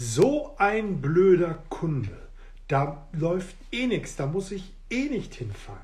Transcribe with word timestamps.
So 0.00 0.54
ein 0.58 1.00
blöder 1.00 1.58
Kunde. 1.70 2.16
Da 2.68 3.08
läuft 3.10 3.56
eh 3.72 3.88
nichts, 3.88 4.14
da 4.14 4.26
muss 4.26 4.52
ich 4.52 4.72
eh 4.90 5.08
nicht 5.08 5.34
hinfahren. 5.34 5.82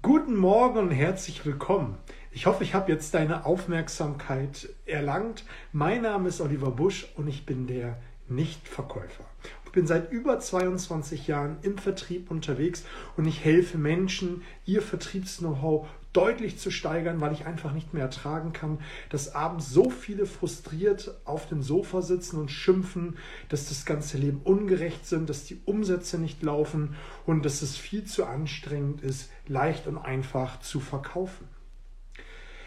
Guten 0.00 0.34
Morgen 0.34 0.78
und 0.78 0.90
herzlich 0.90 1.44
willkommen. 1.44 1.98
Ich 2.32 2.46
hoffe, 2.46 2.64
ich 2.64 2.72
habe 2.72 2.90
jetzt 2.90 3.12
deine 3.12 3.44
Aufmerksamkeit 3.44 4.70
erlangt. 4.86 5.44
Mein 5.70 6.00
Name 6.00 6.30
ist 6.30 6.40
Oliver 6.40 6.70
Busch 6.70 7.08
und 7.14 7.28
ich 7.28 7.44
bin 7.44 7.66
der 7.66 7.98
Nichtverkäufer. 8.30 9.26
Ich 9.66 9.72
bin 9.72 9.86
seit 9.86 10.10
über 10.10 10.40
22 10.40 11.26
Jahren 11.26 11.58
im 11.60 11.76
Vertrieb 11.76 12.30
unterwegs 12.30 12.86
und 13.18 13.26
ich 13.26 13.44
helfe 13.44 13.76
Menschen, 13.76 14.44
ihr 14.64 14.80
Vertriebs-Know-how 14.80 15.86
deutlich 16.12 16.58
zu 16.58 16.70
steigern, 16.70 17.20
weil 17.20 17.32
ich 17.32 17.46
einfach 17.46 17.72
nicht 17.72 17.94
mehr 17.94 18.04
ertragen 18.04 18.52
kann, 18.52 18.78
dass 19.10 19.34
abends 19.34 19.70
so 19.70 19.90
viele 19.90 20.26
frustriert 20.26 21.14
auf 21.24 21.46
dem 21.46 21.62
Sofa 21.62 22.02
sitzen 22.02 22.40
und 22.40 22.50
schimpfen, 22.50 23.16
dass 23.48 23.68
das 23.68 23.84
ganze 23.84 24.18
Leben 24.18 24.40
ungerecht 24.42 25.06
sind, 25.06 25.30
dass 25.30 25.44
die 25.44 25.60
Umsätze 25.66 26.18
nicht 26.18 26.42
laufen 26.42 26.96
und 27.26 27.44
dass 27.44 27.62
es 27.62 27.76
viel 27.76 28.04
zu 28.04 28.24
anstrengend 28.24 29.02
ist, 29.02 29.30
leicht 29.46 29.86
und 29.86 29.98
einfach 29.98 30.60
zu 30.60 30.80
verkaufen. 30.80 31.48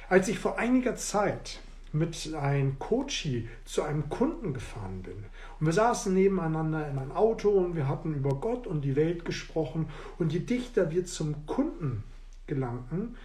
Als 0.08 0.28
ich 0.28 0.40
vor 0.40 0.58
einiger 0.58 0.96
Zeit 0.96 1.60
mit 1.94 2.34
einem 2.34 2.80
Coachie 2.80 3.48
zu 3.66 3.84
einem 3.84 4.10
Kunden 4.10 4.54
gefahren 4.54 5.04
bin. 5.04 5.26
Und 5.60 5.68
wir 5.68 5.74
saßen 5.74 6.12
nebeneinander 6.12 6.90
in 6.90 6.98
einem 6.98 7.12
Auto 7.12 7.50
und 7.52 7.76
wir 7.76 7.88
hatten 7.88 8.16
über 8.16 8.36
Gott 8.36 8.66
und 8.66 8.82
die 8.82 8.96
Welt 8.96 9.26
gesprochen. 9.26 9.90
Und 10.18 10.34
je 10.34 10.40
dichter 10.40 10.90
wir 10.90 11.06
zum 11.06 11.46
Kunden 11.46 12.04
gelangten, 12.48 13.18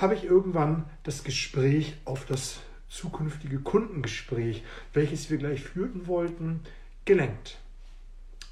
habe 0.00 0.14
ich 0.14 0.24
irgendwann 0.24 0.84
das 1.02 1.24
Gespräch 1.24 1.94
auf 2.04 2.26
das 2.26 2.60
zukünftige 2.88 3.60
Kundengespräch, 3.60 4.62
welches 4.92 5.30
wir 5.30 5.38
gleich 5.38 5.62
führten 5.62 6.06
wollten, 6.06 6.60
gelenkt. 7.04 7.58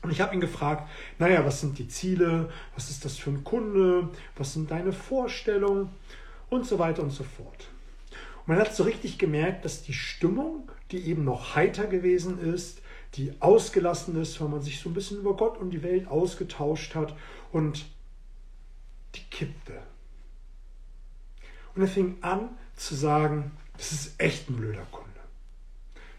Und 0.02 0.10
ich 0.10 0.20
habe 0.20 0.34
ihn 0.34 0.40
gefragt, 0.40 0.90
naja, 1.18 1.44
was 1.44 1.60
sind 1.60 1.78
die 1.78 1.86
Ziele, 1.86 2.50
was 2.74 2.90
ist 2.90 3.04
das 3.04 3.16
für 3.16 3.30
ein 3.30 3.44
Kunde, 3.44 4.08
was 4.36 4.52
sind 4.52 4.70
deine 4.70 4.92
Vorstellungen 4.92 5.90
und 6.50 6.66
so 6.66 6.78
weiter 6.78 7.02
und 7.02 7.10
so 7.10 7.22
fort. 7.22 7.68
Und 8.40 8.48
man 8.48 8.58
hat 8.58 8.74
so 8.74 8.82
richtig 8.82 9.18
gemerkt, 9.18 9.64
dass 9.64 9.82
die 9.82 9.92
Stimmung, 9.92 10.68
die 10.90 11.06
eben 11.06 11.24
noch 11.24 11.54
heiter 11.54 11.86
gewesen 11.86 12.40
ist, 12.40 12.82
die 13.14 13.32
ausgelassen 13.38 14.20
ist, 14.20 14.40
weil 14.40 14.48
man 14.48 14.62
sich 14.62 14.80
so 14.80 14.90
ein 14.90 14.94
bisschen 14.94 15.18
über 15.18 15.36
Gott 15.36 15.58
und 15.58 15.70
die 15.70 15.82
Welt 15.84 16.08
ausgetauscht 16.08 16.96
hat 16.96 17.14
und 17.52 17.84
die 19.14 19.22
kippte. 19.30 19.80
Und 21.74 21.82
er 21.82 21.88
fing 21.88 22.18
an 22.20 22.50
zu 22.76 22.94
sagen, 22.94 23.52
das 23.76 23.92
ist 23.92 24.20
echt 24.20 24.50
ein 24.50 24.56
blöder 24.56 24.86
Kunde. 24.90 25.08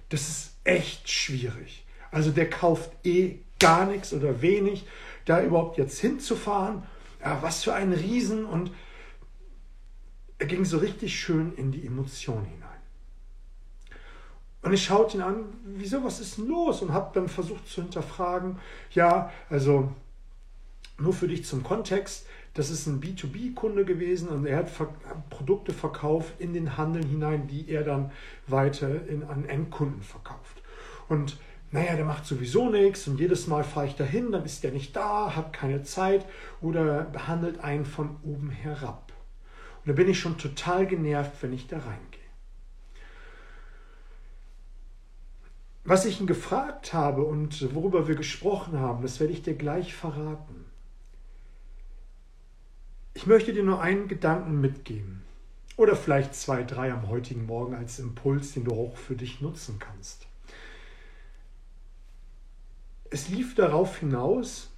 Das 0.10 0.28
ist 0.28 0.56
echt 0.64 1.10
schwierig. 1.10 1.86
Also 2.12 2.32
der 2.32 2.50
kauft 2.50 2.92
eh 3.06 3.40
gar 3.60 3.86
nichts 3.86 4.14
oder 4.14 4.42
wenig. 4.42 4.86
Da 5.26 5.42
überhaupt 5.42 5.78
jetzt 5.78 6.00
hinzufahren, 6.00 6.84
ja, 7.22 7.42
was 7.42 7.64
für 7.64 7.74
ein 7.74 7.94
Riesen. 7.94 8.46
Und 8.46 8.72
er 10.38 10.48
ging 10.48 10.66
so 10.66 10.78
richtig 10.78 11.18
schön 11.18 11.54
in 11.56 11.72
die 11.72 11.86
Emotion 11.86 12.46
hinein. 12.46 12.70
Und 14.62 14.74
ich 14.74 14.84
schaute 14.86 15.18
ihn 15.18 15.24
an, 15.24 15.46
wieso, 15.66 16.04
was 16.04 16.20
ist 16.20 16.38
denn 16.38 16.48
los? 16.48 16.82
Und 16.82 16.94
habe 16.94 17.12
dann 17.14 17.28
versucht 17.28 17.68
zu 17.68 17.82
hinterfragen, 17.82 18.60
ja, 18.92 19.32
also 19.50 19.94
nur 20.98 21.14
für 21.14 21.28
dich 21.28 21.46
zum 21.46 21.64
Kontext, 21.64 22.26
das 22.54 22.70
ist 22.70 22.86
ein 22.86 23.02
B2B-Kunde 23.02 23.84
gewesen 23.84 24.30
und 24.30 24.46
er 24.46 24.58
hat 24.58 24.70
Produkte 25.30 25.74
verkauft 25.74 26.34
in 26.40 26.54
den 26.54 26.78
Handel 26.78 27.04
hinein, 27.04 27.48
die 27.48 27.70
er 27.70 27.84
dann 27.84 28.12
weiter 28.46 29.08
in, 29.08 29.24
an 29.24 29.46
Endkunden 29.46 30.04
verkauft. 30.04 30.62
Und 31.10 31.38
naja, 31.72 31.96
der 31.96 32.06
macht 32.06 32.28
sowieso 32.28 32.70
nichts 32.70 33.08
und 33.08 33.20
jedes 33.20 33.48
Mal 33.48 33.64
fahre 33.64 33.88
ich 33.88 33.96
dahin, 33.96 34.32
dann 34.32 34.46
ist 34.46 34.64
der 34.64 34.72
nicht 34.72 34.96
da, 34.96 35.36
hat 35.36 35.54
keine 35.54 35.82
Zeit 35.82 36.24
oder 36.62 37.06
behandelt 37.06 37.60
einen 37.62 37.86
von 37.86 38.18
oben 38.22 38.52
herab. 38.52 39.12
Und 39.84 39.90
da 39.90 39.94
bin 39.94 40.08
ich 40.08 40.20
schon 40.20 40.38
total 40.38 40.86
genervt, 40.86 41.32
wenn 41.42 41.54
ich 41.54 41.68
da 41.68 41.78
reingehe. 41.78 42.22
Was 45.84 46.06
ich 46.06 46.22
ihn 46.22 46.28
gefragt 46.28 46.94
habe 46.94 47.24
und 47.24 47.74
worüber 47.74 48.08
wir 48.08 48.16
gesprochen 48.16 48.80
haben, 48.80 49.02
das 49.02 49.20
werde 49.20 49.34
ich 49.34 49.42
dir 49.42 49.56
gleich 49.56 49.96
verraten. 49.96 50.63
Ich 53.24 53.28
möchte 53.28 53.54
dir 53.54 53.64
nur 53.64 53.82
einen 53.82 54.10
Gedanken 54.10 54.60
mitgeben. 54.60 55.22
Oder 55.78 55.96
vielleicht 55.96 56.36
zwei, 56.36 56.62
drei 56.64 56.92
am 56.92 57.08
heutigen 57.08 57.46
Morgen 57.46 57.74
als 57.74 57.98
Impuls, 58.00 58.52
den 58.52 58.66
du 58.66 58.74
auch 58.74 58.98
für 58.98 59.16
dich 59.16 59.40
nutzen 59.40 59.80
kannst. 59.80 60.28
Es 63.10 63.30
lief 63.30 63.56
darauf 63.56 63.98
hinaus, 64.00 64.72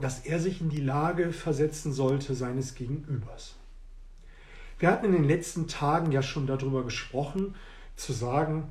dass 0.00 0.26
er 0.26 0.40
sich 0.40 0.60
in 0.60 0.68
die 0.68 0.80
Lage 0.80 1.30
versetzen 1.30 1.92
sollte 1.92 2.34
seines 2.34 2.74
Gegenübers. 2.74 3.54
Wir 4.80 4.90
hatten 4.90 5.06
in 5.06 5.12
den 5.12 5.22
letzten 5.22 5.68
Tagen 5.68 6.10
ja 6.10 6.22
schon 6.22 6.48
darüber 6.48 6.82
gesprochen, 6.82 7.54
zu 7.94 8.12
sagen, 8.12 8.68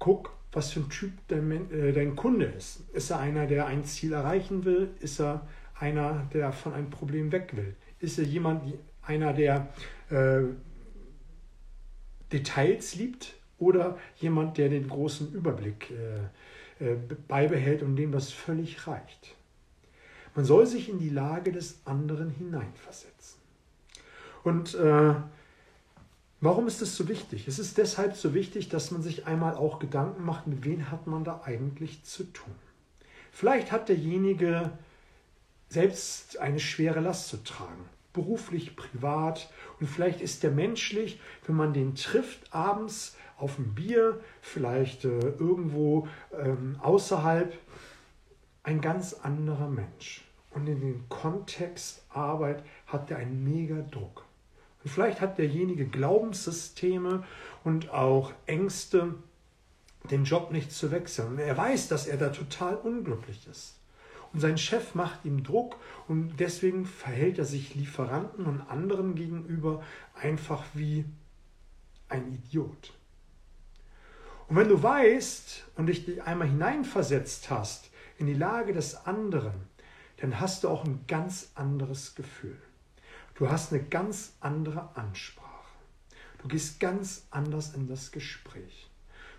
guck, 0.00 0.32
was 0.50 0.72
für 0.72 0.80
ein 0.80 0.90
Typ 0.90 1.12
dein, 1.28 1.70
äh, 1.70 1.92
dein 1.92 2.16
Kunde 2.16 2.46
ist. 2.46 2.80
Ist 2.94 3.10
er 3.10 3.20
einer, 3.20 3.46
der 3.46 3.66
ein 3.66 3.84
Ziel 3.84 4.12
erreichen 4.12 4.64
will? 4.64 4.90
Ist 4.98 5.20
er 5.20 5.46
einer, 5.80 6.28
der 6.32 6.52
von 6.52 6.74
einem 6.74 6.90
Problem 6.90 7.32
weg 7.32 7.56
will? 7.56 7.74
Ist 7.98 8.18
er 8.18 8.24
jemand, 8.24 8.74
einer, 9.02 9.32
der 9.32 9.68
äh, 10.10 10.42
Details 12.32 12.94
liebt 12.94 13.34
oder 13.58 13.98
jemand, 14.16 14.58
der 14.58 14.68
den 14.68 14.88
großen 14.88 15.32
Überblick 15.32 15.90
äh, 15.90 16.84
äh, 16.84 16.96
beibehält 17.26 17.82
und 17.82 17.96
dem 17.96 18.12
das 18.12 18.30
völlig 18.30 18.86
reicht? 18.86 19.34
Man 20.34 20.44
soll 20.44 20.66
sich 20.66 20.88
in 20.88 20.98
die 20.98 21.08
Lage 21.08 21.50
des 21.50 21.80
anderen 21.84 22.30
hineinversetzen. 22.30 23.40
Und 24.44 24.74
äh, 24.74 25.14
warum 26.40 26.66
ist 26.66 26.82
es 26.82 26.96
so 26.96 27.08
wichtig? 27.08 27.48
Es 27.48 27.58
ist 27.58 27.78
deshalb 27.78 28.16
so 28.16 28.32
wichtig, 28.32 28.68
dass 28.68 28.90
man 28.90 29.02
sich 29.02 29.26
einmal 29.26 29.54
auch 29.54 29.80
Gedanken 29.80 30.24
macht, 30.24 30.46
mit 30.46 30.64
wem 30.64 30.90
hat 30.90 31.06
man 31.06 31.24
da 31.24 31.42
eigentlich 31.44 32.04
zu 32.04 32.24
tun. 32.24 32.54
Vielleicht 33.32 33.72
hat 33.72 33.88
derjenige 33.88 34.70
selbst 35.70 36.38
eine 36.38 36.60
schwere 36.60 37.00
Last 37.00 37.28
zu 37.28 37.42
tragen, 37.42 37.88
beruflich, 38.12 38.76
privat. 38.76 39.50
Und 39.78 39.86
vielleicht 39.86 40.20
ist 40.20 40.42
der 40.42 40.50
menschlich, 40.50 41.20
wenn 41.46 41.56
man 41.56 41.72
den 41.72 41.94
trifft 41.94 42.52
abends 42.52 43.16
auf 43.38 43.58
ein 43.58 43.74
Bier, 43.74 44.20
vielleicht 44.42 45.06
äh, 45.06 45.18
irgendwo 45.38 46.06
ähm, 46.38 46.76
außerhalb, 46.82 47.56
ein 48.62 48.82
ganz 48.82 49.14
anderer 49.14 49.68
Mensch. 49.68 50.24
Und 50.50 50.66
in 50.66 50.80
dem 50.80 51.08
Kontext 51.08 52.02
Arbeit 52.10 52.62
hat 52.86 53.10
er 53.10 53.16
einen 53.18 53.42
mega 53.44 53.80
Druck. 53.80 54.26
Und 54.82 54.90
vielleicht 54.90 55.20
hat 55.20 55.38
derjenige 55.38 55.86
Glaubenssysteme 55.86 57.24
und 57.64 57.90
auch 57.90 58.32
Ängste, 58.46 59.14
den 60.10 60.24
Job 60.24 60.50
nicht 60.50 60.72
zu 60.72 60.90
wechseln. 60.90 61.34
Und 61.34 61.38
er 61.38 61.56
weiß, 61.56 61.88
dass 61.88 62.06
er 62.06 62.16
da 62.16 62.30
total 62.30 62.74
unglücklich 62.76 63.46
ist. 63.48 63.79
Und 64.32 64.40
sein 64.40 64.58
Chef 64.58 64.94
macht 64.94 65.24
ihm 65.24 65.42
Druck 65.42 65.76
und 66.06 66.38
deswegen 66.38 66.86
verhält 66.86 67.38
er 67.38 67.44
sich 67.44 67.74
Lieferanten 67.74 68.46
und 68.46 68.60
anderen 68.62 69.14
gegenüber 69.14 69.82
einfach 70.14 70.64
wie 70.74 71.04
ein 72.08 72.32
Idiot. 72.32 72.92
Und 74.48 74.56
wenn 74.56 74.68
du 74.68 74.82
weißt 74.82 75.64
und 75.76 75.86
dich 75.86 76.22
einmal 76.22 76.48
hineinversetzt 76.48 77.50
hast 77.50 77.90
in 78.18 78.26
die 78.26 78.34
Lage 78.34 78.72
des 78.72 79.06
anderen, 79.06 79.54
dann 80.18 80.38
hast 80.38 80.64
du 80.64 80.68
auch 80.68 80.84
ein 80.84 81.04
ganz 81.06 81.52
anderes 81.54 82.14
Gefühl. 82.14 82.58
Du 83.34 83.48
hast 83.48 83.72
eine 83.72 83.82
ganz 83.82 84.34
andere 84.40 84.90
Ansprache. 84.96 85.48
Du 86.42 86.48
gehst 86.48 86.80
ganz 86.80 87.26
anders 87.30 87.74
in 87.74 87.86
das 87.86 88.12
Gespräch. 88.12 88.90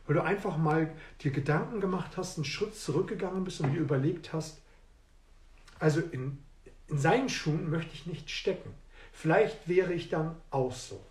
Weil 0.06 0.16
du 0.16 0.24
einfach 0.24 0.58
mal 0.58 0.92
dir 1.22 1.32
Gedanken 1.32 1.80
gemacht 1.80 2.18
hast, 2.18 2.38
einen 2.38 2.46
Schritt 2.46 2.76
zurückgegangen 2.76 3.44
bist 3.44 3.62
und 3.62 3.74
dir 3.74 3.80
überlegt 3.80 4.34
hast, 4.34 4.61
also 5.82 6.00
in, 6.00 6.38
in 6.88 6.98
seinen 6.98 7.28
Schuhen 7.28 7.70
möchte 7.70 7.94
ich 7.94 8.06
nicht 8.06 8.30
stecken. 8.30 8.74
Vielleicht 9.12 9.68
wäre 9.68 9.94
ich 9.94 10.10
dann 10.10 10.38
auch 10.52 10.74
so. 10.74 11.04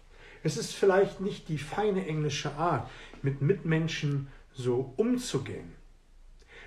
Es 0.42 0.56
ist 0.56 0.72
vielleicht 0.72 1.20
nicht 1.20 1.48
die 1.48 1.58
feine 1.58 2.06
englische 2.06 2.54
Art, 2.54 2.88
mit 3.20 3.42
Mitmenschen 3.42 4.28
so 4.54 4.94
umzugehen. 4.96 5.72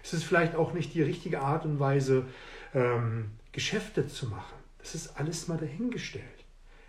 Es 0.03 0.13
ist 0.13 0.25
vielleicht 0.25 0.55
auch 0.55 0.73
nicht 0.73 0.93
die 0.93 1.01
richtige 1.01 1.39
Art 1.39 1.65
und 1.65 1.79
Weise, 1.79 2.25
ähm, 2.73 3.31
Geschäfte 3.51 4.07
zu 4.07 4.27
machen. 4.27 4.57
Das 4.79 4.95
ist 4.95 5.17
alles 5.17 5.47
mal 5.47 5.57
dahingestellt. 5.57 6.25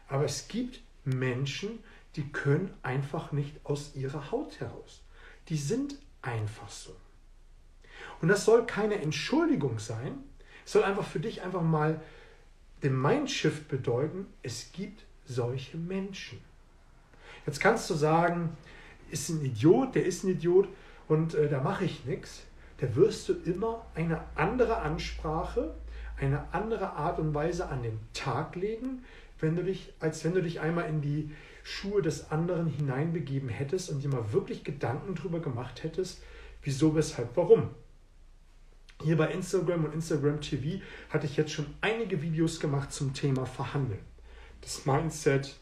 Aber 0.08 0.24
es 0.24 0.48
gibt 0.48 0.80
Menschen, 1.04 1.78
die 2.16 2.28
können 2.32 2.74
einfach 2.82 3.30
nicht 3.32 3.54
aus 3.64 3.94
ihrer 3.94 4.32
Haut 4.32 4.58
heraus. 4.60 5.02
Die 5.48 5.56
sind 5.56 5.96
einfach 6.22 6.68
so. 6.68 6.94
Und 8.20 8.28
das 8.28 8.44
soll 8.44 8.66
keine 8.66 9.00
Entschuldigung 9.00 9.78
sein, 9.78 10.24
es 10.64 10.72
soll 10.72 10.84
einfach 10.84 11.04
für 11.04 11.20
dich 11.20 11.42
einfach 11.42 11.62
mal 11.62 12.00
den 12.82 13.00
Mindshift 13.00 13.68
bedeuten, 13.68 14.26
es 14.42 14.70
gibt 14.72 15.04
solche 15.24 15.76
Menschen. 15.76 16.38
Jetzt 17.46 17.60
kannst 17.60 17.88
du 17.90 17.94
sagen, 17.94 18.56
ist 19.10 19.28
ein 19.28 19.44
Idiot, 19.44 19.94
der 19.94 20.04
ist 20.04 20.24
ein 20.24 20.30
Idiot 20.30 20.68
und 21.08 21.34
äh, 21.34 21.48
da 21.48 21.60
mache 21.60 21.84
ich 21.84 22.04
nichts, 22.04 22.44
da 22.78 22.94
wirst 22.96 23.28
du 23.28 23.34
immer 23.44 23.84
eine 23.94 24.20
andere 24.34 24.78
Ansprache, 24.78 25.74
eine 26.18 26.52
andere 26.52 26.92
Art 26.92 27.18
und 27.18 27.34
Weise 27.34 27.68
an 27.68 27.82
den 27.82 27.98
Tag 28.12 28.56
legen, 28.56 29.04
wenn 29.40 29.56
du 29.56 29.64
dich, 29.64 29.92
als 30.00 30.24
wenn 30.24 30.34
du 30.34 30.42
dich 30.42 30.60
einmal 30.60 30.88
in 30.88 31.00
die 31.00 31.30
Schuhe 31.62 32.02
des 32.02 32.30
anderen 32.30 32.66
hineinbegeben 32.66 33.48
hättest 33.48 33.90
und 33.90 34.02
dir 34.02 34.08
mal 34.08 34.32
wirklich 34.32 34.64
Gedanken 34.64 35.14
darüber 35.14 35.40
gemacht 35.40 35.82
hättest, 35.82 36.22
wieso, 36.62 36.94
weshalb, 36.94 37.36
warum. 37.36 37.70
Hier 39.04 39.18
bei 39.18 39.30
Instagram 39.32 39.84
und 39.84 39.92
Instagram 39.92 40.40
TV 40.40 40.82
hatte 41.10 41.26
ich 41.26 41.36
jetzt 41.36 41.52
schon 41.52 41.66
einige 41.82 42.22
Videos 42.22 42.58
gemacht 42.58 42.90
zum 42.90 43.12
Thema 43.12 43.44
Verhandeln. 43.44 44.00
Das 44.62 44.86
Mindset, 44.86 45.56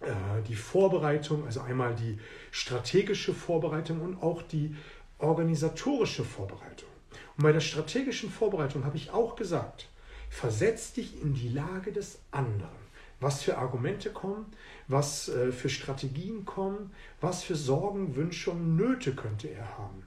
äh, 0.00 0.12
die 0.46 0.54
Vorbereitung, 0.54 1.46
also 1.46 1.62
einmal 1.62 1.94
die 1.94 2.18
strategische 2.50 3.32
Vorbereitung 3.32 4.02
und 4.02 4.22
auch 4.22 4.42
die 4.42 4.76
organisatorische 5.16 6.24
Vorbereitung. 6.24 6.90
Und 7.38 7.42
bei 7.42 7.52
der 7.52 7.60
strategischen 7.60 8.28
Vorbereitung 8.30 8.84
habe 8.84 8.98
ich 8.98 9.12
auch 9.12 9.34
gesagt, 9.34 9.88
versetz 10.28 10.92
dich 10.92 11.22
in 11.22 11.32
die 11.32 11.48
Lage 11.48 11.90
des 11.90 12.18
anderen. 12.32 12.82
Was 13.18 13.42
für 13.42 13.56
Argumente 13.56 14.10
kommen, 14.10 14.44
was 14.88 15.30
äh, 15.30 15.52
für 15.52 15.70
Strategien 15.70 16.44
kommen, 16.44 16.92
was 17.18 17.42
für 17.42 17.56
Sorgen, 17.56 18.14
Wünsche 18.14 18.50
und 18.50 18.76
Nöte 18.76 19.14
könnte 19.14 19.48
er 19.48 19.78
haben. 19.78 20.02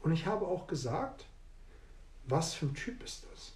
Und 0.00 0.12
ich 0.12 0.24
habe 0.24 0.46
auch 0.46 0.66
gesagt, 0.66 1.27
was 2.28 2.54
für 2.54 2.66
ein 2.66 2.74
Typ 2.74 3.02
ist 3.02 3.26
das? 3.32 3.52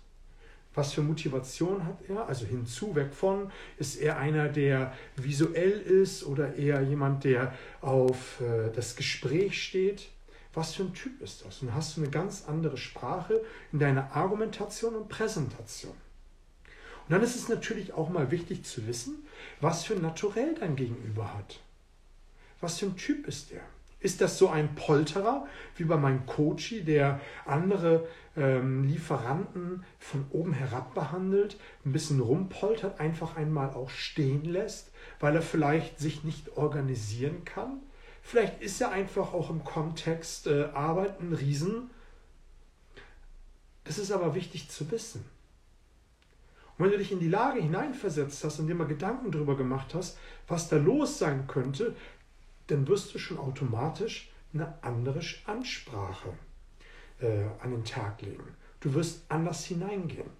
Was 0.74 0.92
für 0.92 1.02
Motivation 1.02 1.84
hat 1.84 1.98
er? 2.08 2.26
Also 2.26 2.46
hinzu, 2.46 2.94
weg 2.94 3.12
von. 3.12 3.50
Ist 3.78 3.96
er 3.96 4.18
einer, 4.18 4.48
der 4.48 4.94
visuell 5.16 5.80
ist 5.80 6.24
oder 6.24 6.54
eher 6.54 6.80
jemand, 6.82 7.24
der 7.24 7.54
auf 7.82 8.40
äh, 8.40 8.70
das 8.74 8.96
Gespräch 8.96 9.62
steht? 9.62 10.08
Was 10.54 10.74
für 10.74 10.84
ein 10.84 10.94
Typ 10.94 11.20
ist 11.20 11.44
das? 11.44 11.60
Und 11.60 11.74
hast 11.74 11.96
du 11.96 12.02
eine 12.02 12.10
ganz 12.10 12.44
andere 12.46 12.76
Sprache 12.76 13.42
in 13.72 13.78
deiner 13.78 14.14
Argumentation 14.14 14.94
und 14.94 15.08
Präsentation. 15.08 15.92
Und 15.92 17.10
dann 17.10 17.22
ist 17.22 17.36
es 17.36 17.48
natürlich 17.48 17.92
auch 17.92 18.08
mal 18.08 18.30
wichtig 18.30 18.64
zu 18.64 18.86
wissen, 18.86 19.26
was 19.60 19.84
für 19.84 19.94
ein 19.94 20.02
Naturell 20.02 20.54
dein 20.54 20.76
Gegenüber 20.76 21.34
hat. 21.34 21.60
Was 22.60 22.78
für 22.78 22.86
ein 22.86 22.96
Typ 22.96 23.26
ist 23.26 23.50
der? 23.50 23.62
Ist 24.02 24.20
das 24.20 24.36
so 24.36 24.48
ein 24.48 24.74
Polterer 24.74 25.46
wie 25.76 25.84
bei 25.84 25.96
meinem 25.96 26.26
Coachy, 26.26 26.82
der 26.82 27.20
andere 27.46 28.06
ähm, 28.36 28.84
Lieferanten 28.84 29.84
von 29.98 30.26
oben 30.30 30.52
herab 30.52 30.94
behandelt, 30.94 31.56
ein 31.84 31.92
bisschen 31.92 32.20
rumpoltert, 32.20 32.98
einfach 33.00 33.36
einmal 33.36 33.70
auch 33.70 33.90
stehen 33.90 34.44
lässt, 34.44 34.90
weil 35.20 35.36
er 35.36 35.42
vielleicht 35.42 36.00
sich 36.00 36.24
nicht 36.24 36.56
organisieren 36.56 37.44
kann? 37.44 37.80
Vielleicht 38.22 38.60
ist 38.62 38.80
er 38.80 38.90
einfach 38.90 39.34
auch 39.34 39.50
im 39.50 39.64
Kontext 39.64 40.46
äh, 40.46 40.64
Arbeit 40.74 41.20
ein 41.20 41.32
Riesen. 41.32 41.90
Das 43.84 43.98
ist 43.98 44.12
aber 44.12 44.34
wichtig 44.34 44.68
zu 44.68 44.90
wissen. 44.90 45.24
Und 46.78 46.86
wenn 46.86 46.92
du 46.92 46.98
dich 46.98 47.12
in 47.12 47.20
die 47.20 47.28
Lage 47.28 47.60
hineinversetzt 47.60 48.42
hast 48.44 48.58
und 48.58 48.66
dir 48.66 48.74
mal 48.74 48.86
Gedanken 48.86 49.30
darüber 49.30 49.56
gemacht 49.56 49.94
hast, 49.94 50.18
was 50.48 50.68
da 50.68 50.76
los 50.76 51.18
sein 51.18 51.46
könnte, 51.46 51.94
dann 52.72 52.88
wirst 52.88 53.14
du 53.14 53.18
schon 53.18 53.38
automatisch 53.38 54.30
eine 54.54 54.82
andere 54.82 55.20
Ansprache 55.44 56.32
äh, 57.20 57.44
an 57.60 57.70
den 57.70 57.84
Tag 57.84 58.22
legen. 58.22 58.44
Du 58.80 58.94
wirst 58.94 59.24
anders 59.28 59.64
hineingehen. 59.66 60.30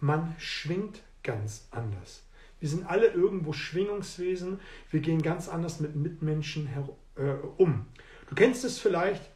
Man 0.00 0.34
schwingt 0.38 1.02
ganz 1.22 1.68
anders. 1.70 2.22
Wir 2.60 2.68
sind 2.68 2.88
alle 2.88 3.08
irgendwo 3.08 3.52
Schwingungswesen. 3.52 4.60
Wir 4.90 5.00
gehen 5.00 5.20
ganz 5.20 5.48
anders 5.48 5.78
mit 5.80 5.94
Mitmenschen 5.96 6.68
äh, 7.16 7.20
um. 7.58 7.86
Du 8.28 8.34
kennst 8.34 8.64
es 8.64 8.78
vielleicht, 8.78 9.30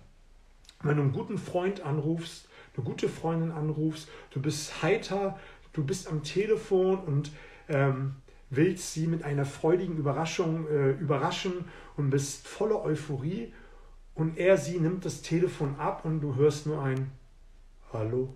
wenn 0.83 0.97
du 0.97 1.03
einen 1.03 1.13
guten 1.13 1.37
Freund 1.37 1.83
anrufst, 1.83 2.49
eine 2.75 2.85
gute 2.85 3.09
Freundin 3.09 3.51
anrufst, 3.51 4.09
du 4.31 4.41
bist 4.41 4.83
heiter, 4.83 5.39
du 5.75 5.85
bist 5.85 6.09
am 6.09 6.23
Telefon 6.23 7.01
und 7.01 7.33
ähm, 7.69 8.17
willst 8.50 8.93
sie 8.93 9.06
mit 9.06 9.23
einer 9.23 9.44
freudigen 9.44 9.97
Überraschung 9.97 10.69
äh, 10.69 10.91
überraschen 10.91 11.64
und 11.97 12.11
bist 12.11 12.47
voller 12.47 12.82
Euphorie 12.82 13.55
und 14.14 14.37
er, 14.37 14.58
sie 14.58 14.79
nimmt 14.79 15.05
das 15.05 15.23
Telefon 15.23 15.76
ab 15.79 16.05
und 16.05 16.20
du 16.20 16.35
hörst 16.35 16.67
nur 16.67 16.82
ein 16.82 17.12
Hallo. 17.93 18.35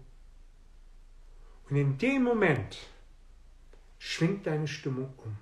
Und 1.68 1.76
in 1.76 1.98
dem 1.98 2.22
Moment 2.22 2.78
schwingt 3.98 4.46
deine 4.46 4.68
Stimmung 4.68 5.12
um. 5.18 5.36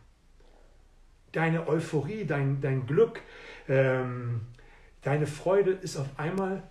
Deine 1.33 1.67
Euphorie, 1.69 2.25
dein, 2.27 2.61
dein 2.61 2.87
Glück, 2.87 3.21
ähm, 3.69 4.43
deine 5.03 5.27
Freude 5.27 5.71
ist 5.71 5.97
auf 5.97 6.09
einmal 6.19 6.63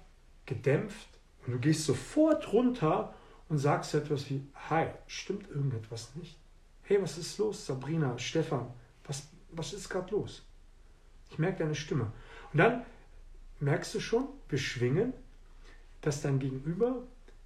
gedämpft 0.46 1.08
und 1.46 1.54
du 1.54 1.60
gehst 1.60 1.86
sofort 1.86 2.52
runter 2.54 3.14
und 3.50 3.58
sagst 3.58 3.94
etwas 3.94 4.30
wie, 4.30 4.48
hi, 4.70 4.88
stimmt 5.08 5.50
irgendetwas 5.50 6.16
nicht? 6.16 6.41
Hey, 6.92 7.02
was 7.02 7.18
ist 7.18 7.38
los, 7.38 7.66
Sabrina, 7.66 8.18
Stefan? 8.18 8.68
Was, 9.06 9.30
was 9.54 9.72
ist 9.72 9.88
gerade 9.88 10.12
los? 10.12 10.46
Ich 11.30 11.40
merke 11.40 11.60
deine 11.60 11.74
Stimme. 11.74 12.12
Und 12.52 12.58
dann 12.58 12.86
merkst 13.62 13.96
du 13.96 14.02
schon, 14.02 14.28
wir 14.50 14.58
schwingen, 14.58 15.14
dass 16.02 16.22
dein 16.22 16.38
Gegenüber 16.40 17.02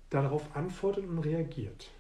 darauf 0.10 0.56
antwortet 0.56 1.08
und 1.08 1.20
reagiert. 1.20 1.92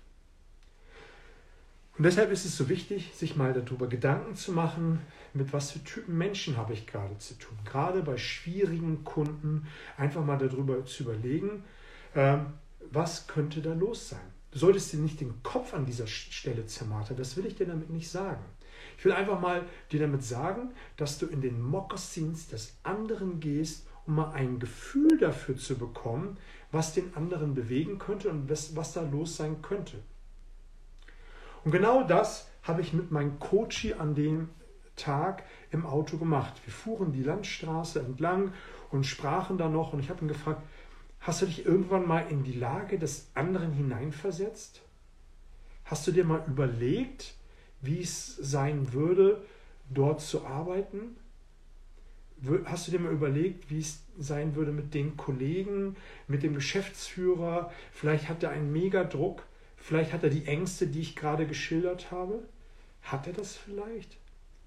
Und 1.99 2.05
deshalb 2.05 2.31
ist 2.31 2.45
es 2.45 2.57
so 2.57 2.67
wichtig, 2.67 3.13
sich 3.13 3.35
mal 3.35 3.53
darüber 3.53 3.85
Gedanken 3.85 4.33
zu 4.33 4.51
machen, 4.51 5.01
mit 5.35 5.53
was 5.53 5.69
für 5.69 5.83
Typen 5.83 6.17
Menschen 6.17 6.57
habe 6.57 6.73
ich 6.73 6.87
gerade 6.87 7.15
zu 7.19 7.35
tun. 7.35 7.59
Gerade 7.63 8.01
bei 8.01 8.17
schwierigen 8.17 9.03
Kunden 9.03 9.67
einfach 9.97 10.25
mal 10.25 10.39
darüber 10.39 10.83
zu 10.83 11.03
überlegen, 11.03 11.63
ähm, 12.15 12.53
was 12.89 13.27
könnte 13.27 13.61
da 13.61 13.75
los 13.75 14.09
sein. 14.09 14.34
Du 14.55 14.59
solltest 14.59 14.93
dir 14.93 14.99
nicht 14.99 15.19
den 15.19 15.43
Kopf 15.43 15.73
an 15.73 15.85
dieser 15.85 16.07
Stelle 16.07 16.65
zermartern, 16.65 17.17
das 17.17 17.35
will 17.35 17.45
ich 17.45 17.55
dir 17.55 17.65
damit 17.65 17.89
nicht 17.89 18.09
sagen. 18.09 18.41
Ich 18.97 19.03
will 19.03 19.11
einfach 19.11 19.41
mal 19.41 19.65
dir 19.91 19.99
damit 19.99 20.23
sagen, 20.23 20.71
dass 20.95 21.17
du 21.17 21.25
in 21.25 21.41
den 21.41 21.61
Mokassins 21.61 22.47
des 22.47 22.77
anderen 22.81 23.41
gehst, 23.41 23.85
um 24.05 24.15
mal 24.15 24.31
ein 24.31 24.59
Gefühl 24.59 25.17
dafür 25.17 25.57
zu 25.57 25.77
bekommen, 25.77 26.37
was 26.71 26.93
den 26.93 27.13
anderen 27.17 27.53
bewegen 27.53 27.99
könnte 27.99 28.29
und 28.29 28.49
was, 28.49 28.77
was 28.77 28.93
da 28.93 29.01
los 29.01 29.35
sein 29.35 29.61
könnte. 29.61 29.97
Und 31.65 31.71
genau 31.71 32.03
das 32.03 32.47
habe 32.63 32.79
ich 32.79 32.93
mit 32.93 33.11
meinem 33.11 33.37
Coachy 33.39 33.95
an 33.95 34.15
dem 34.15 34.47
Tag 34.95 35.43
im 35.71 35.85
Auto 35.85 36.15
gemacht. 36.15 36.53
Wir 36.63 36.71
fuhren 36.71 37.11
die 37.11 37.23
Landstraße 37.23 37.99
entlang 37.99 38.53
und 38.89 39.05
sprachen 39.05 39.57
da 39.57 39.67
noch 39.67 39.91
und 39.91 39.99
ich 39.99 40.09
habe 40.09 40.23
ihn 40.23 40.29
gefragt, 40.29 40.61
hast 41.25 41.41
du 41.41 41.47
dich 41.47 41.65
irgendwann 41.65 42.07
mal 42.07 42.27
in 42.29 42.43
die 42.43 42.53
Lage 42.53 42.99
des 42.99 43.31
anderen 43.33 43.73
hineinversetzt? 43.73 44.83
Hast 45.85 46.05
du 46.05 46.11
dir 46.11 46.23
mal 46.23 46.43
überlegt, 46.47 47.33
wie 47.81 48.01
es 48.01 48.35
sein 48.35 48.93
würde, 48.93 49.43
dort 49.89 50.21
zu 50.21 50.45
arbeiten? 50.45 51.17
Hast 52.65 52.87
du 52.87 52.91
dir 52.91 52.99
mal 52.99 53.11
überlegt, 53.11 53.71
wie 53.71 53.79
es 53.79 54.01
sein 54.19 54.55
würde 54.55 54.71
mit 54.71 54.93
den 54.93 55.17
Kollegen, 55.17 55.95
mit 56.27 56.43
dem 56.43 56.53
Geschäftsführer? 56.53 57.71
Vielleicht 57.91 58.29
hat 58.29 58.43
er 58.43 58.51
einen 58.51 58.71
Megadruck, 58.71 59.43
vielleicht 59.77 60.13
hat 60.13 60.23
er 60.23 60.29
die 60.29 60.45
Ängste, 60.45 60.85
die 60.85 61.01
ich 61.01 61.15
gerade 61.15 61.47
geschildert 61.47 62.11
habe. 62.11 62.43
Hat 63.01 63.25
er 63.25 63.33
das 63.33 63.55
vielleicht? 63.55 64.17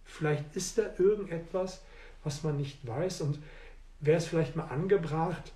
Vielleicht 0.05 0.57
ist 0.57 0.79
da 0.79 0.91
irgendetwas, 0.99 1.83
was 2.25 2.43
man 2.43 2.57
nicht 2.57 2.85
weiß 2.85 3.21
und 3.21 3.39
wäre 4.01 4.19
es 4.19 4.27
vielleicht 4.27 4.57
mal 4.57 4.67
angebracht, 4.67 5.53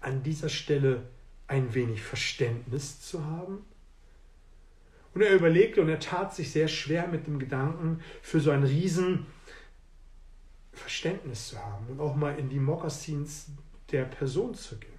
an 0.00 0.22
dieser 0.22 0.48
Stelle 0.48 1.02
ein 1.46 1.74
wenig 1.74 2.02
Verständnis 2.02 3.00
zu 3.00 3.24
haben? 3.24 3.64
Und 5.14 5.22
er 5.22 5.34
überlegte 5.34 5.80
und 5.80 5.88
er 5.88 6.00
tat 6.00 6.34
sich 6.34 6.52
sehr 6.52 6.68
schwer 6.68 7.08
mit 7.08 7.26
dem 7.26 7.38
Gedanken, 7.38 8.00
für 8.20 8.40
so 8.40 8.50
ein 8.50 8.64
Riesen 8.64 9.26
Verständnis 10.72 11.48
zu 11.48 11.58
haben 11.58 11.86
und 11.88 12.00
auch 12.00 12.16
mal 12.16 12.38
in 12.38 12.50
die 12.50 12.58
Mokassins 12.58 13.46
der 13.90 14.04
Person 14.04 14.54
zu 14.54 14.76
gehen. 14.76 14.92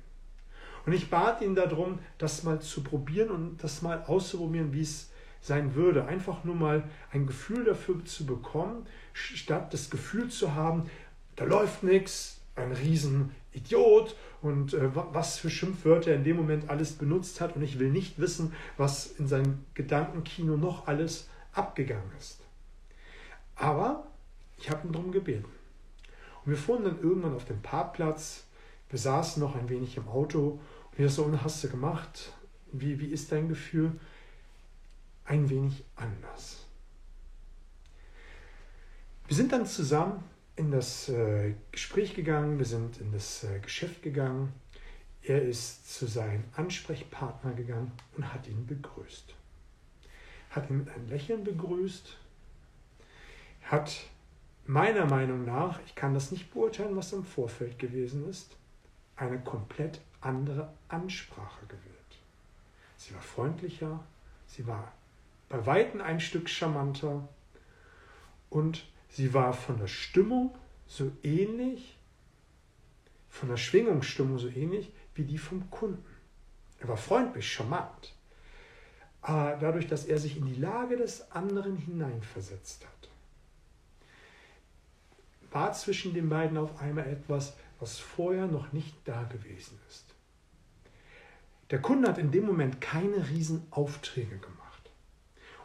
Und 0.85 0.93
ich 0.93 1.09
bat 1.09 1.41
ihn 1.41 1.53
darum, 1.53 1.99
das 2.17 2.43
mal 2.43 2.61
zu 2.61 2.81
probieren 2.81 3.29
und 3.29 3.63
das 3.63 3.81
mal 3.81 4.03
auszuprobieren, 4.07 4.73
wie 4.73 4.81
es 4.81 5.11
sein 5.41 5.75
würde. 5.75 6.05
Einfach 6.05 6.43
nur 6.43 6.55
mal 6.55 6.89
ein 7.11 7.27
Gefühl 7.27 7.65
dafür 7.65 8.03
zu 8.05 8.25
bekommen, 8.25 8.87
statt 9.13 9.73
das 9.73 9.89
Gefühl 9.89 10.29
zu 10.29 10.55
haben, 10.55 10.89
da 11.35 11.45
läuft 11.45 11.83
nichts, 11.83 12.41
ein 12.55 12.71
Riesenidiot 13.57 14.15
und 14.41 14.73
äh, 14.73 14.89
was 14.93 15.37
für 15.37 15.49
Schimpfwörter 15.49 16.11
er 16.11 16.17
in 16.17 16.23
dem 16.23 16.37
Moment 16.37 16.69
alles 16.69 16.93
benutzt 16.93 17.41
hat. 17.41 17.55
Und 17.55 17.63
ich 17.63 17.79
will 17.79 17.89
nicht 17.89 18.19
wissen, 18.19 18.53
was 18.77 19.07
in 19.07 19.27
seinem 19.27 19.65
Gedankenkino 19.73 20.57
noch 20.57 20.87
alles 20.87 21.29
abgegangen 21.53 22.11
ist. 22.17 22.39
Aber 23.55 24.07
ich 24.57 24.69
habe 24.69 24.87
ihn 24.87 24.93
darum 24.93 25.11
gebeten. 25.11 25.45
Und 26.45 26.51
wir 26.51 26.57
fuhren 26.57 26.83
dann 26.83 27.01
irgendwann 27.01 27.33
auf 27.33 27.45
den 27.45 27.61
Parkplatz. 27.61 28.45
Wir 28.89 28.99
saßen 28.99 29.41
noch 29.41 29.55
ein 29.55 29.69
wenig 29.69 29.97
im 29.97 30.07
Auto. 30.07 30.59
Und 30.97 31.05
ich 31.05 31.11
so, 31.11 31.23
und 31.23 31.43
hast 31.43 31.63
du 31.63 31.69
gemacht? 31.69 32.33
Wie, 32.71 32.99
wie 32.99 33.07
ist 33.07 33.31
dein 33.31 33.49
Gefühl? 33.49 33.91
Ein 35.25 35.49
wenig 35.49 35.83
anders. 35.95 36.63
Wir 39.27 39.35
sind 39.35 39.51
dann 39.51 39.65
zusammen 39.65 40.23
in 40.57 40.71
das 40.71 41.07
äh, 41.07 41.53
Gespräch 41.71 42.15
gegangen, 42.15 42.57
wir 42.57 42.65
sind 42.65 42.99
in 42.99 43.11
das 43.11 43.43
äh, 43.43 43.59
Geschäft 43.59 44.01
gegangen. 44.01 44.51
Er 45.21 45.41
ist 45.41 45.93
zu 45.93 46.07
seinem 46.07 46.43
Ansprechpartner 46.55 47.53
gegangen 47.53 47.91
und 48.15 48.33
hat 48.33 48.47
ihn 48.47 48.65
begrüßt. 48.65 49.35
Hat 50.49 50.69
ihn 50.69 50.79
mit 50.79 50.89
einem 50.89 51.07
Lächeln 51.09 51.43
begrüßt, 51.43 52.17
hat 53.63 54.07
meiner 54.65 55.05
Meinung 55.05 55.45
nach, 55.45 55.79
ich 55.85 55.93
kann 55.93 56.13
das 56.13 56.31
nicht 56.31 56.51
beurteilen, 56.53 56.95
was 56.95 57.13
im 57.13 57.23
Vorfeld 57.23 57.77
gewesen 57.77 58.27
ist, 58.27 58.55
eine 59.15 59.39
komplett 59.39 60.01
andere 60.21 60.73
Ansprache 60.87 61.65
gewählt. 61.67 61.93
Sie 62.95 63.13
war 63.13 63.21
freundlicher, 63.21 64.03
sie 64.47 64.65
war 64.65 64.91
bei 65.49 65.65
weitem 65.65 66.01
ein 66.01 66.19
Stück 66.19 66.49
charmanter 66.49 67.27
und 68.49 68.85
sie 69.09 69.33
war 69.33 69.53
von 69.53 69.77
der 69.77 69.87
Stimmung 69.87 70.55
so 70.85 71.11
ähnlich, 71.23 71.97
von 73.29 73.49
der 73.49 73.57
Schwingungsstimmung 73.57 74.39
so 74.39 74.47
ähnlich 74.47 74.91
wie 75.15 75.23
die 75.23 75.37
vom 75.37 75.69
Kunden. 75.69 76.03
Er 76.79 76.87
war 76.87 76.97
freundlich, 76.97 77.51
charmant. 77.51 78.13
Aber 79.21 79.57
dadurch, 79.59 79.87
dass 79.87 80.05
er 80.05 80.19
sich 80.19 80.37
in 80.37 80.45
die 80.45 80.59
Lage 80.59 80.95
des 80.95 81.31
anderen 81.31 81.75
hineinversetzt 81.75 82.85
hat, 82.85 83.09
war 85.51 85.73
zwischen 85.73 86.13
den 86.13 86.29
beiden 86.29 86.57
auf 86.57 86.79
einmal 86.79 87.07
etwas, 87.07 87.55
was 87.79 87.99
vorher 87.99 88.47
noch 88.47 88.73
nicht 88.73 88.95
da 89.05 89.23
gewesen 89.23 89.79
ist. 89.89 90.05
Der 91.71 91.81
Kunde 91.81 92.07
hat 92.07 92.17
in 92.17 92.31
dem 92.31 92.45
Moment 92.45 92.79
keine 92.79 93.27
Riesenaufträge 93.29 94.37
gemacht. 94.37 94.91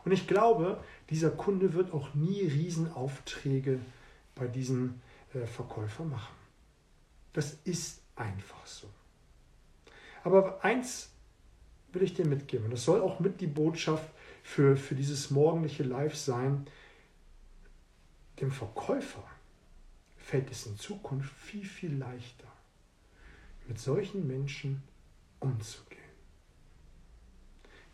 Und 0.04 0.12
ich 0.12 0.26
glaube, 0.26 0.82
dieser 1.12 1.30
Kunde 1.30 1.74
wird 1.74 1.92
auch 1.92 2.14
nie 2.14 2.42
Riesenaufträge 2.42 3.80
bei 4.34 4.48
diesem 4.48 5.00
äh, 5.34 5.46
Verkäufer 5.46 6.04
machen. 6.04 6.34
Das 7.32 7.58
ist 7.64 8.00
einfach 8.16 8.66
so. 8.66 8.88
Aber 10.24 10.64
eins 10.64 11.10
will 11.92 12.02
ich 12.02 12.14
dir 12.14 12.26
mitgeben, 12.26 12.64
und 12.64 12.70
das 12.72 12.84
soll 12.84 13.00
auch 13.00 13.20
mit 13.20 13.40
die 13.40 13.46
Botschaft 13.46 14.10
für, 14.42 14.76
für 14.76 14.94
dieses 14.94 15.30
morgendliche 15.30 15.82
Live 15.82 16.16
sein, 16.16 16.66
dem 18.40 18.50
Verkäufer 18.50 19.24
fällt 20.16 20.50
es 20.50 20.66
in 20.66 20.78
Zukunft 20.78 21.32
viel, 21.34 21.64
viel 21.64 21.94
leichter, 21.94 22.50
mit 23.68 23.78
solchen 23.78 24.26
Menschen 24.26 24.82
umzugehen 25.40 25.91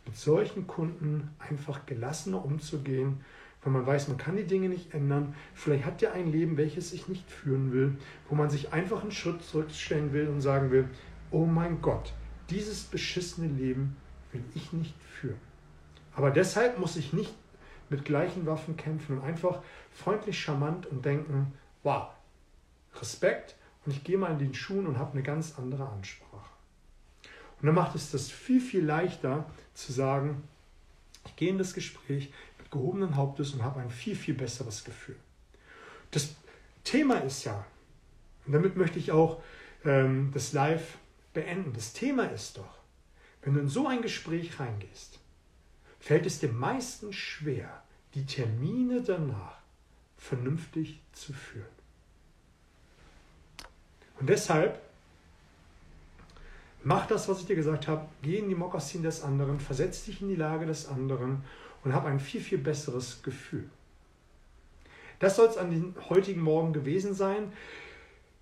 mit 0.09 0.17
solchen 0.17 0.65
Kunden 0.65 1.29
einfach 1.37 1.85
gelassener 1.85 2.43
umzugehen, 2.43 3.19
weil 3.61 3.73
man 3.73 3.85
weiß, 3.85 4.07
man 4.07 4.17
kann 4.17 4.37
die 4.37 4.47
Dinge 4.47 4.67
nicht 4.67 4.95
ändern. 4.95 5.35
Vielleicht 5.53 5.85
hat 5.85 6.01
er 6.01 6.13
ein 6.13 6.31
Leben, 6.31 6.57
welches 6.57 6.93
ich 6.93 7.07
nicht 7.07 7.29
führen 7.29 7.71
will, 7.71 7.95
wo 8.27 8.33
man 8.33 8.49
sich 8.49 8.73
einfach 8.73 9.03
einen 9.03 9.11
Schritt 9.11 9.43
zurückstellen 9.43 10.11
will 10.11 10.27
und 10.27 10.41
sagen 10.41 10.71
will, 10.71 10.89
oh 11.29 11.45
mein 11.45 11.79
Gott, 11.83 12.11
dieses 12.49 12.85
beschissene 12.85 13.49
Leben 13.49 13.97
will 14.31 14.43
ich 14.55 14.73
nicht 14.73 14.95
führen. 15.03 15.37
Aber 16.15 16.31
deshalb 16.31 16.79
muss 16.79 16.95
ich 16.95 17.13
nicht 17.13 17.35
mit 17.91 18.03
gleichen 18.03 18.47
Waffen 18.47 18.77
kämpfen 18.77 19.19
und 19.19 19.23
einfach 19.23 19.61
freundlich, 19.91 20.39
charmant 20.39 20.87
und 20.87 21.05
denken, 21.05 21.53
wow, 21.83 22.07
Respekt 22.95 23.57
und 23.85 23.91
ich 23.91 24.03
gehe 24.03 24.17
mal 24.17 24.31
in 24.31 24.39
den 24.39 24.55
Schuhen 24.55 24.87
und 24.87 24.97
habe 24.97 25.11
eine 25.11 25.21
ganz 25.21 25.59
andere 25.59 25.87
Ansprache. 25.87 26.49
Und 27.61 27.65
dann 27.65 27.75
macht 27.75 27.95
es 27.95 28.11
das 28.11 28.29
viel, 28.29 28.61
viel 28.61 28.85
leichter 28.85 29.45
zu 29.73 29.91
sagen, 29.91 30.43
ich 31.25 31.35
gehe 31.35 31.49
in 31.49 31.57
das 31.57 31.73
Gespräch 31.73 32.31
mit 32.57 32.71
gehobenen 32.71 33.15
Hauptes 33.15 33.53
und 33.53 33.63
habe 33.63 33.81
ein 33.81 33.89
viel, 33.89 34.15
viel 34.15 34.33
besseres 34.33 34.83
Gefühl. 34.83 35.17
Das 36.11 36.35
Thema 36.83 37.17
ist 37.19 37.43
ja, 37.43 37.65
und 38.45 38.53
damit 38.53 38.77
möchte 38.77 38.97
ich 38.97 39.11
auch 39.11 39.41
ähm, 39.83 40.31
das 40.33 40.53
Live 40.53 40.97
beenden, 41.33 41.73
das 41.73 41.93
Thema 41.93 42.23
ist 42.25 42.57
doch, 42.57 42.79
wenn 43.41 43.53
du 43.53 43.59
in 43.59 43.69
so 43.69 43.87
ein 43.87 44.01
Gespräch 44.01 44.59
reingehst, 44.59 45.19
fällt 45.99 46.25
es 46.25 46.39
dir 46.39 46.51
meistens 46.51 47.15
schwer, 47.15 47.83
die 48.15 48.25
Termine 48.25 49.01
danach 49.01 49.59
vernünftig 50.17 50.99
zu 51.13 51.33
führen. 51.33 51.65
Und 54.19 54.27
deshalb 54.27 54.81
Mach 56.83 57.07
das, 57.07 57.27
was 57.27 57.41
ich 57.41 57.45
dir 57.45 57.55
gesagt 57.55 57.87
habe. 57.87 58.05
Geh 58.21 58.37
in 58.37 58.49
die 58.49 58.55
Mokassin 58.55 59.03
des 59.03 59.21
anderen, 59.21 59.59
versetz 59.59 60.05
dich 60.05 60.21
in 60.21 60.29
die 60.29 60.35
Lage 60.35 60.65
des 60.65 60.87
anderen 60.87 61.43
und 61.83 61.93
hab 61.93 62.05
ein 62.05 62.19
viel, 62.19 62.41
viel 62.41 62.57
besseres 62.57 63.21
Gefühl. 63.23 63.69
Das 65.19 65.35
soll 65.35 65.47
es 65.47 65.57
an 65.57 65.71
den 65.71 65.95
heutigen 66.09 66.41
Morgen 66.41 66.71
gewesen 66.71 67.13
sein. 67.13 67.51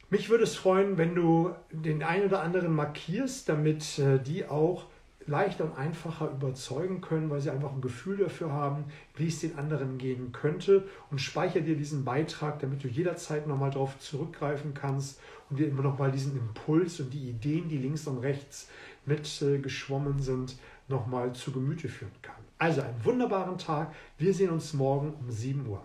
Mich 0.09 0.29
würde 0.29 0.43
es 0.43 0.55
freuen, 0.55 0.97
wenn 0.97 1.15
du 1.15 1.53
den 1.71 2.03
einen 2.03 2.27
oder 2.27 2.41
anderen 2.41 2.73
markierst, 2.73 3.49
damit 3.49 3.99
äh, 3.99 4.19
die 4.19 4.45
auch 4.45 4.85
leichter 5.27 5.65
und 5.65 5.77
einfacher 5.77 6.31
überzeugen 6.31 7.01
können, 7.01 7.29
weil 7.29 7.41
sie 7.41 7.49
einfach 7.49 7.71
ein 7.71 7.81
Gefühl 7.81 8.17
dafür 8.17 8.51
haben, 8.51 8.85
wie 9.15 9.27
es 9.27 9.39
den 9.39 9.57
anderen 9.57 9.97
gehen 9.97 10.31
könnte 10.31 10.87
und 11.11 11.19
speichere 11.19 11.61
dir 11.61 11.75
diesen 11.75 12.05
Beitrag, 12.05 12.59
damit 12.59 12.83
du 12.83 12.87
jederzeit 12.87 13.45
nochmal 13.45 13.71
darauf 13.71 13.99
zurückgreifen 13.99 14.73
kannst 14.73 15.19
und 15.49 15.59
dir 15.59 15.67
immer 15.67 15.83
nochmal 15.83 16.11
diesen 16.11 16.37
Impuls 16.37 16.99
und 16.99 17.13
die 17.13 17.29
Ideen, 17.29 17.67
die 17.69 17.77
links 17.77 18.07
und 18.07 18.19
rechts 18.19 18.69
mitgeschwommen 19.05 20.19
sind, 20.19 20.55
nochmal 20.87 21.33
zu 21.33 21.51
Gemüte 21.51 21.89
führen 21.89 22.11
kann. 22.21 22.35
Also 22.57 22.81
einen 22.81 23.05
wunderbaren 23.05 23.57
Tag. 23.57 23.93
Wir 24.17 24.33
sehen 24.33 24.49
uns 24.49 24.73
morgen 24.73 25.13
um 25.13 25.29
7 25.29 25.67
Uhr. 25.67 25.81